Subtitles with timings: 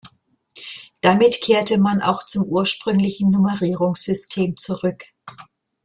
[1.01, 5.03] Damit kehrte man auch zum ursprünglichen Nummerierungssystem zurück.